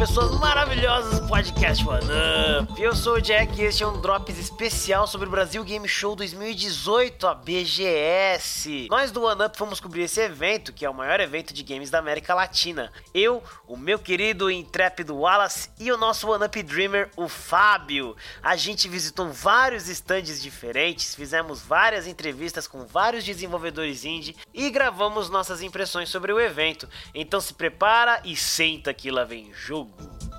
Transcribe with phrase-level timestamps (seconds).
[0.00, 1.98] pessoas maravilhosas do podcast One
[2.62, 2.80] Up.
[2.80, 6.14] Eu sou o Jack e este é um Drops especial sobre o Brasil Game Show
[6.14, 8.86] 2018, a BGS.
[8.88, 11.90] Nós do One Up fomos cobrir esse evento, que é o maior evento de games
[11.90, 12.92] da América Latina.
[13.12, 18.16] Eu, o meu querido intrépido Wallace e o nosso One Up Dreamer, o Fábio.
[18.40, 25.28] A gente visitou vários stands diferentes, fizemos várias entrevistas com vários desenvolvedores indie e gravamos
[25.28, 26.88] nossas impressões sobre o evento.
[27.12, 30.29] Então se prepara e senta que lá vem jogo.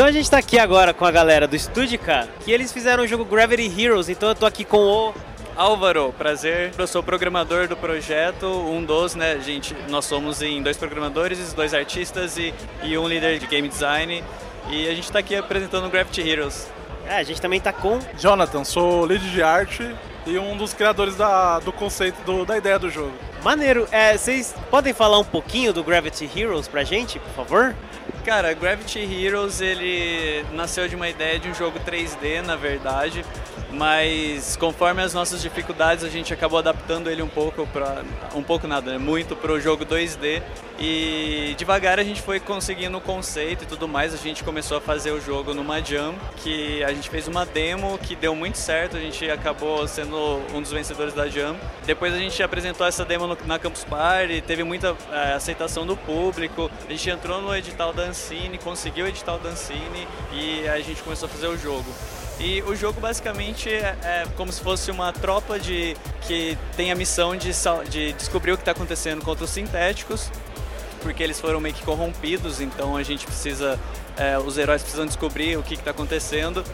[0.00, 3.06] Então a gente tá aqui agora com a galera do Studica, que eles fizeram o
[3.06, 5.14] jogo Gravity Heroes, então eu tô aqui com o
[5.54, 6.72] Álvaro, prazer.
[6.78, 11.74] Eu sou programador do projeto, um dos, né, gente, nós somos em dois programadores, dois
[11.74, 14.24] artistas e, e um líder de game design.
[14.70, 16.66] E a gente está aqui apresentando o Gravity Heroes.
[17.06, 19.94] É, a gente também tá com Jonathan, sou lead de arte
[20.26, 23.12] e um dos criadores da, do conceito, do, da ideia do jogo.
[23.44, 27.76] Maneiro, é, vocês podem falar um pouquinho do Gravity Heroes pra gente, por favor?
[28.24, 33.24] Cara, Gravity Heroes ele nasceu de uma ideia de um jogo 3D, na verdade,
[33.72, 38.02] mas conforme as nossas dificuldades a gente acabou adaptando ele um pouco para
[38.34, 38.98] um pouco nada, né?
[38.98, 40.42] muito para o jogo 2D
[40.82, 44.14] e devagar a gente foi conseguindo o conceito e tudo mais.
[44.14, 47.98] A gente começou a fazer o jogo numa jam, que a gente fez uma demo
[47.98, 48.96] que deu muito certo.
[48.96, 50.16] A gente acabou sendo
[50.54, 51.54] um dos vencedores da jam.
[51.84, 55.94] Depois a gente apresentou essa demo no, na Campus Party, teve muita é, aceitação do
[55.98, 56.70] público.
[56.88, 58.04] A gente entrou no edital da
[58.62, 61.86] Conseguiu o edital da Ancine e a gente começou a fazer o jogo.
[62.38, 66.94] E o jogo basicamente é, é como se fosse uma tropa de que tem a
[66.94, 67.50] missão de,
[67.90, 70.30] de descobrir o que está acontecendo contra os sintéticos,
[71.02, 73.78] porque eles foram meio que corrompidos, então a gente precisa,
[74.16, 76.64] é, os heróis precisam descobrir o que está acontecendo.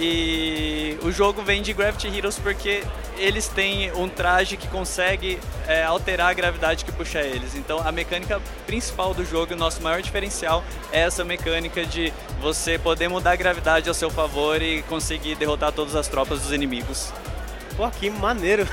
[0.00, 2.84] E o jogo vem de Gravity Heroes porque
[3.16, 7.56] eles têm um traje que consegue é, alterar a gravidade que puxa eles.
[7.56, 12.78] Então a mecânica principal do jogo, o nosso maior diferencial, é essa mecânica de você
[12.78, 17.12] poder mudar a gravidade ao seu favor e conseguir derrotar todas as tropas dos inimigos.
[17.76, 18.68] Pô, que maneiro!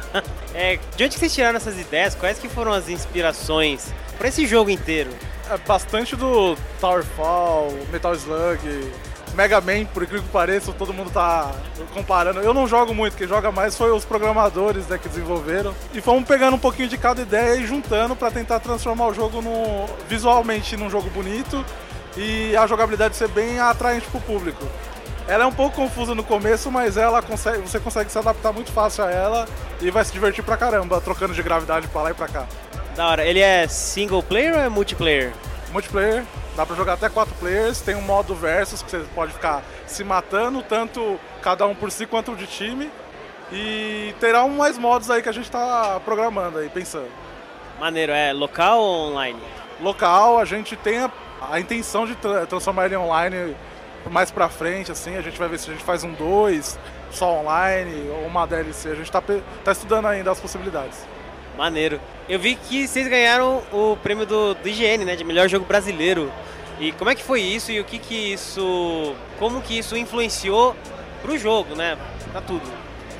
[0.54, 2.14] é, de onde que vocês tiraram essas ideias?
[2.14, 5.10] Quais que foram as inspirações para esse jogo inteiro?
[5.50, 8.90] É bastante do Towerfall, Metal Slug,
[9.34, 11.50] Mega Man, por incrível que pareça, todo mundo tá
[11.94, 12.40] comparando.
[12.40, 15.74] Eu não jogo muito, quem joga mais foi os programadores né, que desenvolveram.
[15.94, 19.40] E fomos pegando um pouquinho de cada ideia e juntando para tentar transformar o jogo
[19.40, 21.64] no, visualmente num jogo bonito
[22.16, 24.66] e a jogabilidade ser bem atraente pro público.
[25.26, 28.72] Ela é um pouco confusa no começo, mas ela consegue, você consegue se adaptar muito
[28.72, 29.48] fácil a ela
[29.80, 32.46] e vai se divertir pra caramba, trocando de gravidade pra lá e pra cá.
[32.96, 33.24] Da hora.
[33.24, 35.32] Ele é single player ou é multiplayer?
[35.72, 36.24] Multiplayer.
[36.56, 40.04] Dá pra jogar até quatro players, tem um modo versus que você pode ficar se
[40.04, 42.90] matando, tanto cada um por si quanto de time.
[43.50, 47.10] E terá um mais modos aí que a gente tá programando aí, pensando.
[47.80, 49.40] Maneiro, é local ou online?
[49.80, 51.10] Local, a gente tem a,
[51.50, 53.56] a intenção de tra transformar ele online
[54.10, 56.78] mais pra frente, assim, a gente vai ver se a gente faz um 2,
[57.10, 59.22] só online, ou uma DLC, a gente tá,
[59.64, 61.06] tá estudando ainda as possibilidades.
[61.56, 62.00] Maneiro.
[62.28, 66.32] Eu vi que vocês ganharam o prêmio do, do IGN, né, de melhor jogo brasileiro.
[66.80, 70.74] E como é que foi isso e o que que isso, como que isso influenciou
[71.20, 71.96] pro jogo, né,
[72.30, 72.62] pra tudo?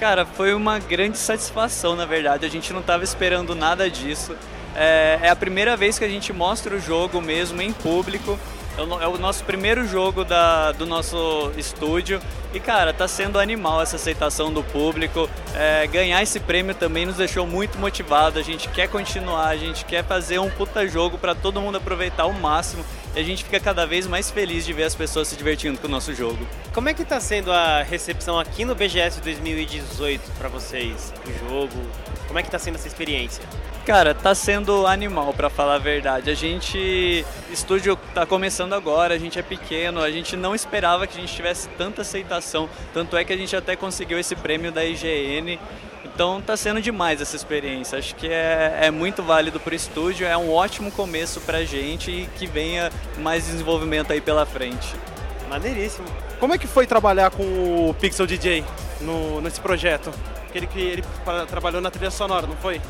[0.00, 2.44] Cara, foi uma grande satisfação, na verdade.
[2.44, 4.34] A gente não estava esperando nada disso.
[4.74, 8.38] É, é, a primeira vez que a gente mostra o jogo mesmo em público.
[8.76, 12.20] É o nosso primeiro jogo da, do nosso estúdio
[12.54, 15.28] e cara, tá sendo animal essa aceitação do público.
[15.54, 18.38] É, ganhar esse prêmio também nos deixou muito motivado.
[18.38, 22.24] A gente quer continuar, a gente quer fazer um puta jogo para todo mundo aproveitar
[22.24, 25.36] ao máximo e a gente fica cada vez mais feliz de ver as pessoas se
[25.36, 26.46] divertindo com o nosso jogo.
[26.72, 31.76] Como é que tá sendo a recepção aqui no BGS 2018 para vocês, o jogo?
[32.26, 33.42] Como é que tá sendo essa experiência?
[33.84, 36.30] Cara, tá sendo animal para falar a verdade.
[36.30, 41.18] A gente estúdio tá começando agora, a gente é pequeno, a gente não esperava que
[41.18, 42.41] a gente tivesse tanta aceitação,
[42.92, 45.58] tanto é que a gente até conseguiu esse prêmio da IGN.
[46.04, 47.98] Então tá sendo demais essa experiência.
[47.98, 52.10] Acho que é, é muito válido para o estúdio, é um ótimo começo pra gente
[52.10, 54.94] e que venha mais desenvolvimento aí pela frente.
[55.48, 56.06] Maneiríssimo.
[56.38, 57.42] Como é que foi trabalhar com
[57.88, 58.64] o Pixel DJ
[59.00, 60.10] no, nesse projeto?
[60.54, 61.04] Ele, ele
[61.48, 62.80] trabalhou na trilha sonora, não foi?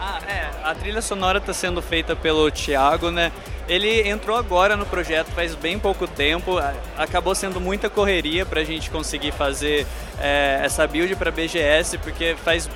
[0.00, 0.50] Ah, é.
[0.62, 3.32] A trilha sonora está sendo feita pelo Thiago, né?
[3.68, 6.56] Ele entrou agora no projeto faz bem pouco tempo,
[6.96, 9.86] acabou sendo muita correria para a gente conseguir fazer
[10.18, 12.70] é, essa build para BGS, porque faz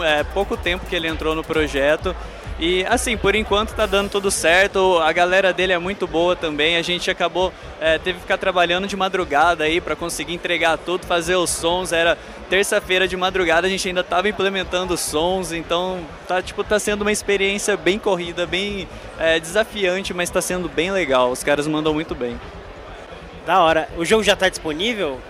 [0.00, 2.16] é, pouco tempo que ele entrou no projeto
[2.58, 6.76] E assim, por enquanto tá dando tudo certo, a galera dele é muito boa também,
[6.76, 11.06] a gente acabou, é, teve que ficar trabalhando de madrugada aí para conseguir entregar tudo,
[11.06, 12.18] fazer os sons, era
[12.50, 17.02] terça-feira de madrugada, a gente ainda tava implementando os sons, então tá, tipo, tá sendo
[17.02, 18.88] uma experiência bem corrida, bem
[19.20, 22.40] é, desafiante, mas tá sendo bem legal, os caras mandam muito bem.
[23.46, 23.88] Da hora.
[23.96, 25.20] O jogo já tá disponível?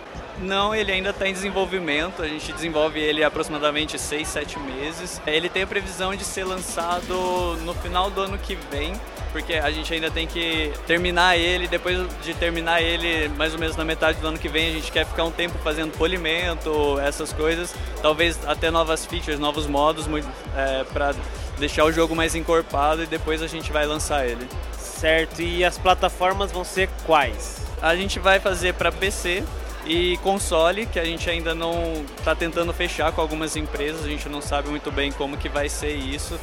[0.40, 2.22] Não, ele ainda está em desenvolvimento.
[2.22, 5.20] A gente desenvolve ele há aproximadamente 6, 7 meses.
[5.26, 8.92] Ele tem a previsão de ser lançado no final do ano que vem,
[9.32, 11.66] porque a gente ainda tem que terminar ele.
[11.66, 14.92] Depois de terminar ele, mais ou menos na metade do ano que vem, a gente
[14.92, 17.74] quer ficar um tempo fazendo polimento, essas coisas.
[18.00, 20.06] Talvez até novas features, novos modos
[20.56, 21.14] é, para
[21.58, 24.46] deixar o jogo mais encorpado e depois a gente vai lançar ele.
[24.78, 27.60] Certo, e as plataformas vão ser quais?
[27.80, 29.44] A gente vai fazer para PC,
[29.88, 34.28] e console, que a gente ainda não está tentando fechar com algumas empresas, a gente
[34.28, 36.38] não sabe muito bem como que vai ser isso.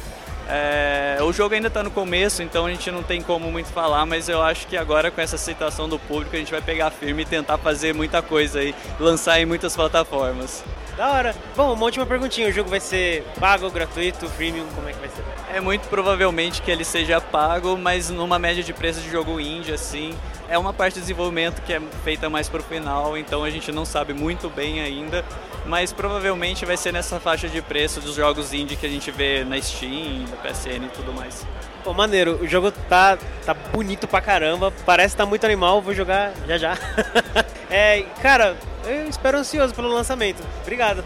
[0.48, 4.04] É, o jogo ainda está no começo, então a gente não tem como muito falar,
[4.04, 7.22] mas eu acho que agora com essa aceitação do público a gente vai pegar firme
[7.22, 10.64] e tentar fazer muita coisa aí, lançar em muitas plataformas.
[10.96, 11.34] Da hora.
[11.54, 15.10] Bom, uma última perguntinha, o jogo vai ser pago, gratuito, premium, como é que vai
[15.10, 15.22] ser?
[15.54, 19.72] É muito provavelmente que ele seja pago, mas numa média de preço de jogo indie,
[19.72, 20.16] assim.
[20.48, 23.84] É uma parte de desenvolvimento que é feita mais pro final, então a gente não
[23.84, 25.22] sabe muito bem ainda,
[25.66, 29.44] mas provavelmente vai ser nessa faixa de preço dos jogos indie que a gente vê
[29.44, 31.46] na Steam, na PSN e tudo mais.
[31.84, 35.92] Pô, maneiro, o jogo tá, tá bonito pra caramba, parece que tá muito animal, vou
[35.92, 36.78] jogar já já.
[37.68, 40.42] é, cara, eu espero ansioso pelo lançamento.
[40.62, 41.04] Obrigado.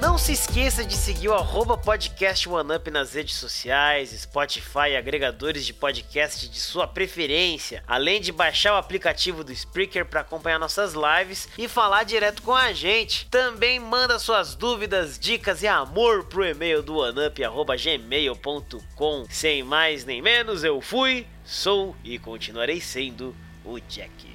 [0.00, 5.74] Não se esqueça de seguir o podcast OneUp nas redes sociais, Spotify e agregadores de
[5.74, 11.48] podcast de sua preferência, além de baixar o aplicativo do Spreaker para acompanhar nossas lives
[11.58, 13.26] e falar direto com a gente.
[13.30, 19.26] Também manda suas dúvidas, dicas e amor pro e-mail do oneup@gmail.com.
[19.28, 23.34] Sem mais nem menos, eu fui, sou e continuarei sendo
[23.66, 24.26] o Jack.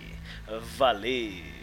[0.78, 1.61] Valeu!